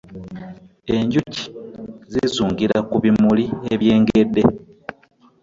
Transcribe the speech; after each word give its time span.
Enjuki 0.95 1.41
zizungira 2.11 2.77
ku 2.89 2.97
bimuli 3.03 3.45
ebyengedde. 3.73 4.43